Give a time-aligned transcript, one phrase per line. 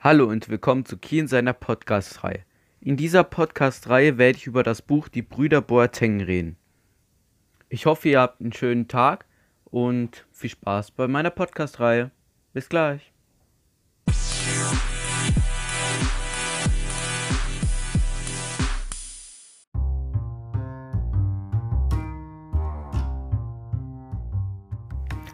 [0.00, 2.44] Hallo und willkommen zu in seiner Podcast-Reihe.
[2.80, 6.56] In dieser Podcast-Reihe werde ich über das Buch Die Brüder Boateng reden.
[7.68, 9.26] Ich hoffe, ihr habt einen schönen Tag
[9.64, 12.12] und viel Spaß bei meiner Podcast-Reihe.
[12.52, 13.12] Bis gleich.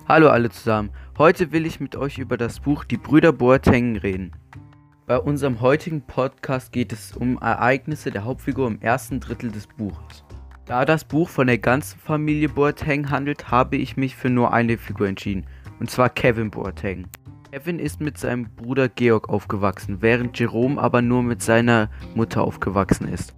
[0.09, 0.91] Hallo alle zusammen.
[1.17, 4.33] Heute will ich mit euch über das Buch Die Brüder Boateng reden.
[5.07, 10.25] Bei unserem heutigen Podcast geht es um Ereignisse der Hauptfigur im ersten Drittel des Buches.
[10.65, 14.77] Da das Buch von der ganzen Familie Boateng handelt, habe ich mich für nur eine
[14.77, 15.47] Figur entschieden,
[15.79, 17.07] und zwar Kevin Boateng.
[17.53, 23.07] Kevin ist mit seinem Bruder Georg aufgewachsen, während Jerome aber nur mit seiner Mutter aufgewachsen
[23.07, 23.37] ist.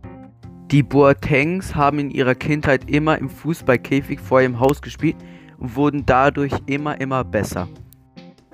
[0.71, 5.17] Die Boatengs haben in ihrer Kindheit immer im Fußballkäfig vor ihrem Haus gespielt
[5.59, 7.69] und wurden dadurch immer, immer besser.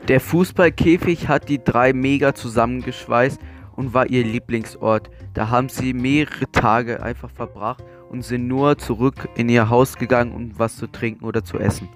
[0.09, 3.41] Der Fußballkäfig hat die drei mega zusammengeschweißt
[3.77, 5.11] und war ihr Lieblingsort.
[5.35, 10.33] Da haben sie mehrere Tage einfach verbracht und sind nur zurück in ihr Haus gegangen,
[10.33, 11.89] um was zu trinken oder zu essen.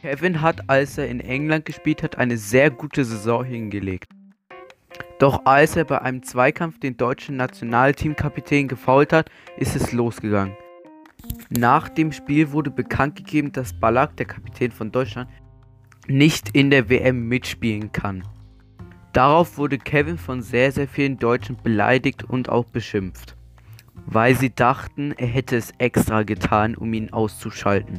[0.00, 4.10] Kevin hat, als er in England gespielt hat, eine sehr gute Saison hingelegt.
[5.18, 10.56] Doch als er bei einem Zweikampf den deutschen Nationalteamkapitän gefault hat, ist es losgegangen.
[11.52, 15.28] Nach dem Spiel wurde bekannt gegeben, dass Ballack, der Kapitän von Deutschland,
[16.06, 18.22] nicht in der WM mitspielen kann.
[19.12, 23.36] Darauf wurde Kevin von sehr, sehr vielen Deutschen beleidigt und auch beschimpft,
[24.06, 27.98] weil sie dachten, er hätte es extra getan, um ihn auszuschalten.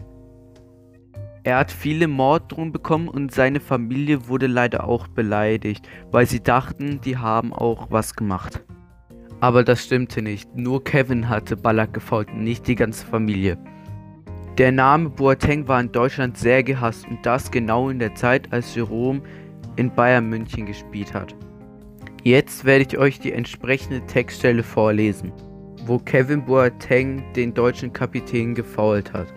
[1.43, 7.01] Er hat viele Morddrohungen bekommen und seine Familie wurde leider auch beleidigt, weil sie dachten,
[7.01, 8.63] die haben auch was gemacht.
[9.41, 10.55] Aber das stimmte nicht.
[10.55, 13.57] Nur Kevin hatte Ballack gefault, nicht die ganze Familie.
[14.57, 18.75] Der Name Boateng war in Deutschland sehr gehasst und das genau in der Zeit, als
[18.75, 19.21] Jerome
[19.77, 21.35] in Bayern München gespielt hat.
[22.23, 25.31] Jetzt werde ich euch die entsprechende Textstelle vorlesen,
[25.85, 29.33] wo Kevin Boateng den deutschen Kapitän gefault hat.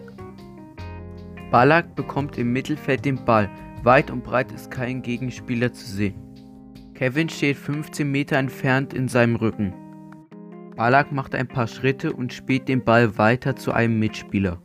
[1.50, 3.48] Ballack bekommt im Mittelfeld den Ball.
[3.84, 6.14] Weit und breit ist kein Gegenspieler zu sehen.
[6.92, 9.72] Kevin steht 15 Meter entfernt in seinem Rücken.
[10.76, 14.60] Ballack macht ein paar Schritte und spielt den Ball weiter zu einem Mitspieler.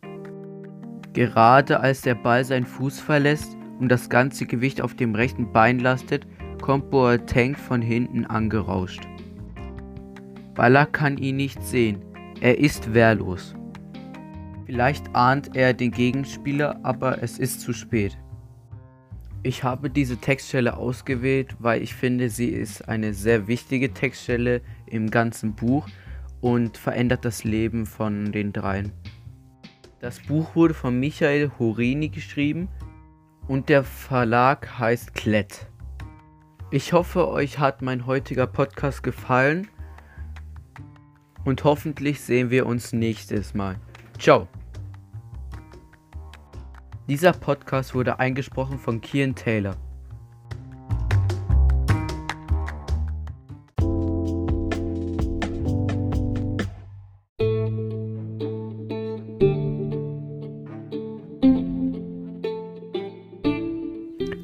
[1.13, 5.79] Gerade als der Ball seinen Fuß verlässt und das ganze Gewicht auf dem rechten Bein
[5.79, 6.25] lastet,
[6.61, 9.01] kommt Boateng von hinten angerauscht.
[10.55, 12.03] Ballack kann ihn nicht sehen,
[12.41, 13.53] er ist wehrlos.
[14.65, 18.17] Vielleicht ahnt er den Gegenspieler, aber es ist zu spät.
[19.41, 25.09] Ich habe diese Textstelle ausgewählt, weil ich finde, sie ist eine sehr wichtige Textstelle im
[25.09, 25.87] ganzen Buch
[26.41, 28.91] und verändert das Leben von den dreien.
[29.99, 32.69] Das Buch wurde von Michael Horini geschrieben
[33.47, 35.67] und der Verlag heißt Klett.
[36.71, 39.67] Ich hoffe, euch hat mein heutiger Podcast gefallen
[41.43, 43.75] und hoffentlich sehen wir uns nächstes Mal.
[44.17, 44.47] Ciao!
[47.09, 49.75] Dieser Podcast wurde eingesprochen von Kian Taylor.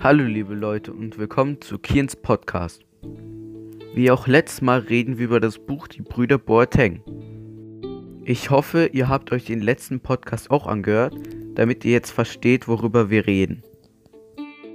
[0.01, 2.85] Hallo liebe Leute und willkommen zu Kians Podcast.
[3.93, 7.01] Wie auch letztes Mal reden wir über das Buch Die Brüder Boateng.
[8.23, 11.15] Ich hoffe, ihr habt euch den letzten Podcast auch angehört
[11.55, 13.63] damit ihr jetzt versteht, worüber wir reden.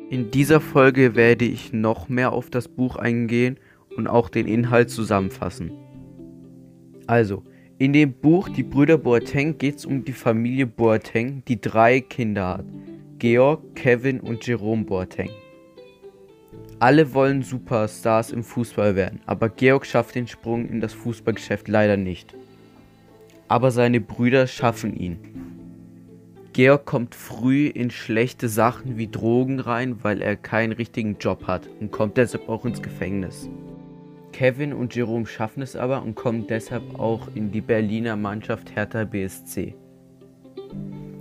[0.08, 3.58] In dieser Folge werde ich noch mehr auf das Buch eingehen
[3.96, 5.70] und auch den Inhalt zusammenfassen.
[7.06, 7.44] Also,
[7.78, 12.58] in dem Buch Die Brüder Boateng geht es um die Familie Boateng, die drei Kinder
[12.58, 12.66] hat.
[13.20, 15.28] Georg, Kevin und Jerome Boateng.
[16.78, 21.98] Alle wollen Superstars im Fußball werden, aber Georg schafft den Sprung in das Fußballgeschäft leider
[21.98, 22.34] nicht.
[23.46, 25.18] Aber seine Brüder schaffen ihn.
[26.54, 31.68] Georg kommt früh in schlechte Sachen wie Drogen rein, weil er keinen richtigen Job hat
[31.78, 33.50] und kommt deshalb auch ins Gefängnis.
[34.32, 39.04] Kevin und Jerome schaffen es aber und kommen deshalb auch in die Berliner Mannschaft Hertha
[39.04, 39.74] BSC.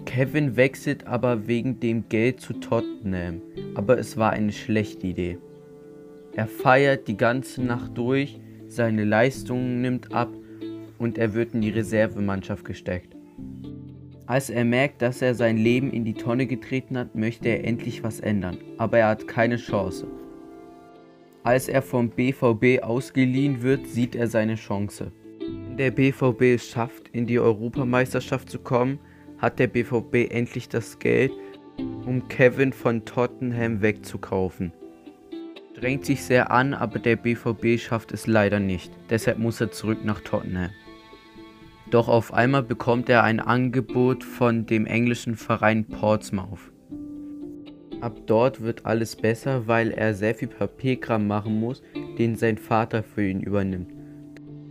[0.06, 3.42] Kevin wechselt aber wegen dem Geld zu Tottenham,
[3.76, 5.38] aber es war eine schlechte Idee.
[6.34, 10.30] Er feiert die ganze Nacht durch, seine Leistungen nimmt ab
[10.98, 13.16] und er wird in die Reservemannschaft gesteckt.
[14.26, 18.04] Als er merkt, dass er sein Leben in die Tonne getreten hat, möchte er endlich
[18.04, 20.06] was ändern, aber er hat keine Chance.
[21.42, 25.12] Als er vom BVB ausgeliehen wird, sieht er seine Chance.
[25.40, 29.00] Wenn der BVB es schafft, in die Europameisterschaft zu kommen,
[29.40, 31.32] hat der BVB endlich das Geld,
[32.06, 34.74] um Kevin von Tottenham wegzukaufen.
[35.76, 38.92] strengt sich sehr an, aber der BVB schafft es leider nicht.
[39.10, 40.72] Deshalb muss er zurück nach Tottenham.
[41.90, 46.72] Doch auf einmal bekommt er ein Angebot von dem englischen Verein Portsmouth.
[48.02, 51.82] Ab dort wird alles besser, weil er sehr viel Papierkram machen muss,
[52.18, 53.92] den sein Vater für ihn übernimmt.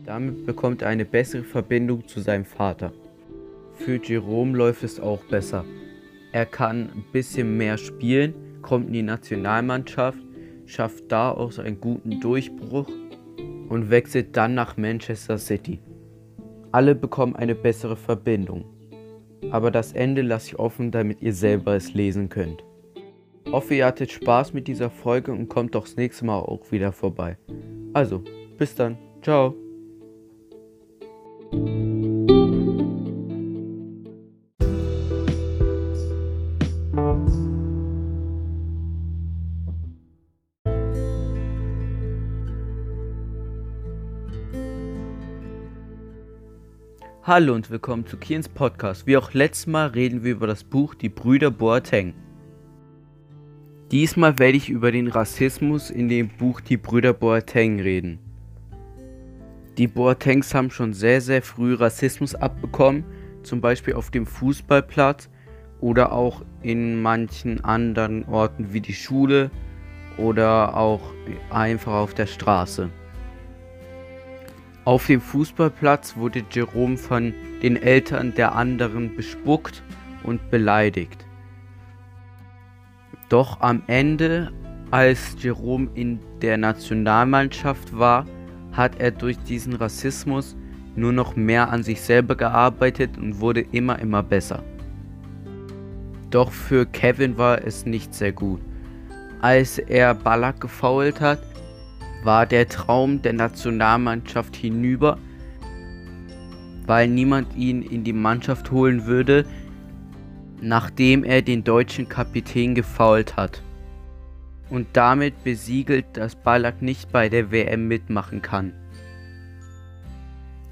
[0.05, 2.93] Damit bekommt er eine bessere Verbindung zu seinem Vater.
[3.79, 5.65] Für Jerome läuft es auch besser.
[6.33, 10.19] Er kann ein bisschen mehr spielen, kommt in die Nationalmannschaft,
[10.67, 12.89] schafft da auch einen guten Durchbruch
[13.69, 15.81] und wechselt dann nach Manchester City.
[16.73, 18.65] Alle bekommen eine bessere Verbindung.
[19.51, 22.65] Aber das Ende lasse ich offen, damit ihr selber es lesen könnt.
[23.51, 26.93] Hoffe, ihr hattet Spaß mit dieser Folge und kommt doch das nächste Mal auch wieder
[26.93, 27.39] vorbei.
[27.95, 28.23] Also,
[28.59, 28.99] bis dann.
[29.23, 29.68] Ciao.
[47.29, 49.07] Hallo und willkommen zu Kiens Podcast.
[49.07, 52.15] Wie auch letztes Mal reden wir über das Buch Die Brüder Boateng.
[53.91, 58.19] Diesmal werde ich über den Rassismus in dem Buch Die Brüder Boateng reden.
[59.77, 63.05] Die Boatengs haben schon sehr, sehr früh Rassismus abbekommen,
[63.43, 65.29] zum Beispiel auf dem Fußballplatz
[65.83, 69.51] oder auch in manchen anderen Orten wie die Schule
[70.17, 71.03] oder auch
[71.51, 72.89] einfach auf der Straße.
[74.89, 79.83] Auf dem Fußballplatz wurde Jerome von den Eltern der anderen bespuckt
[80.23, 81.27] und beleidigt.
[83.29, 84.51] Doch am Ende,
[84.91, 88.25] als Jerome in der Nationalmannschaft war,
[88.73, 90.57] hat er durch diesen Rassismus
[90.97, 94.63] nur noch mehr an sich selber gearbeitet und wurde immer, immer besser.
[96.31, 98.63] Doch für Kevin war es nicht sehr gut.
[99.43, 101.41] Als er Ballack gefault hat,
[102.25, 105.19] war der Traum der Nationalmannschaft hinüber,
[106.87, 109.45] weil niemand ihn in die Mannschaft holen würde,
[110.61, 113.63] nachdem er den deutschen Kapitän gefault hat.
[114.71, 118.73] Und damit besiegelt, dass Ballack nicht bei der WM mitmachen kann.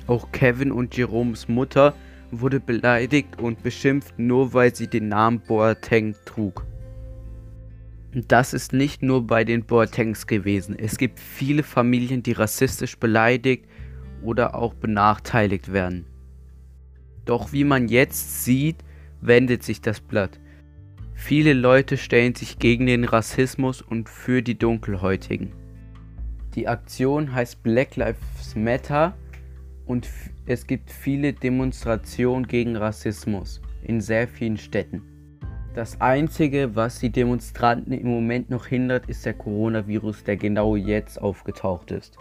[0.06, 1.94] Auch Kevin und Jeroms Mutter
[2.31, 6.66] wurde beleidigt und beschimpft, nur weil sie den Namen Boateng trug.
[8.18, 10.74] Das ist nicht nur bei den Boatengs gewesen.
[10.78, 13.66] Es gibt viele Familien, die rassistisch beleidigt
[14.22, 16.06] oder auch benachteiligt werden.
[17.26, 18.76] Doch wie man jetzt sieht,
[19.20, 20.40] wendet sich das Blatt.
[21.12, 25.52] Viele Leute stellen sich gegen den Rassismus und für die Dunkelhäutigen.
[26.54, 29.14] Die Aktion heißt Black Lives Matter
[29.84, 30.08] und
[30.46, 35.15] es gibt viele Demonstrationen gegen Rassismus in sehr vielen Städten.
[35.76, 41.20] Das Einzige, was die Demonstranten im Moment noch hindert, ist der Coronavirus, der genau jetzt
[41.20, 42.17] aufgetaucht ist.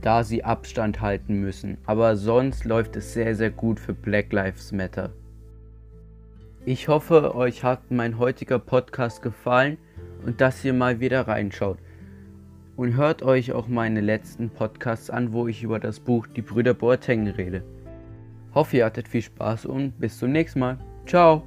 [0.00, 1.76] Da sie Abstand halten müssen.
[1.84, 5.12] Aber sonst läuft es sehr, sehr gut für Black Lives Matter.
[6.64, 9.76] Ich hoffe, euch hat mein heutiger Podcast gefallen
[10.24, 11.76] und dass ihr mal wieder reinschaut.
[12.74, 16.72] Und hört euch auch meine letzten Podcasts an, wo ich über das Buch Die Brüder
[16.72, 17.62] Boateng rede.
[18.54, 20.78] Hoffe, ihr hattet viel Spaß und bis zum nächsten Mal.
[21.04, 21.42] Ciao!